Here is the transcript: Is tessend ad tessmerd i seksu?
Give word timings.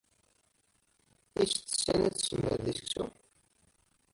Is 1.41 1.53
tessend 1.67 2.03
ad 2.07 2.13
tessmerd 2.15 2.65
i 2.71 2.73
seksu? 2.77 3.03